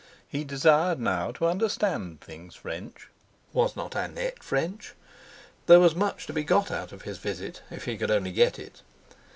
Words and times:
He 0.27 0.43
desired 0.43 0.99
now 0.99 1.31
to 1.33 1.45
understand 1.45 2.21
things 2.21 2.55
French. 2.55 3.07
Was 3.53 3.75
not 3.75 3.93
Annette 3.93 4.41
French? 4.41 4.95
There 5.67 5.79
was 5.79 5.93
much 5.93 6.25
to 6.25 6.33
be 6.33 6.43
got 6.43 6.71
out 6.71 6.91
of 6.91 7.03
his 7.03 7.19
visit, 7.19 7.61
if 7.69 7.85
he 7.85 7.97
could 7.97 8.09
only 8.09 8.31
get 8.31 8.57
it. 8.57 8.81